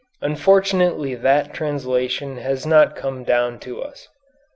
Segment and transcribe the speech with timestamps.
[0.19, 4.07] Unfortunately that translation has not come down to us.